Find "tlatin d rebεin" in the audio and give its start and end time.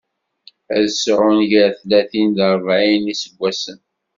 1.79-3.01